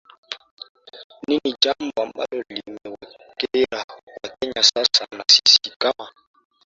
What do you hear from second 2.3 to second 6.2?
limewakera wakenya sana na sisi kama